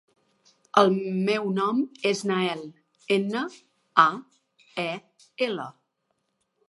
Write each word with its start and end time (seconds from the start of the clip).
El 0.81 0.87
meu 1.27 1.51
nom 1.57 1.83
és 2.11 2.23
Nael: 2.31 2.63
ena, 3.17 3.45
a, 4.05 4.09
e, 4.89 4.91
ela. 5.51 5.69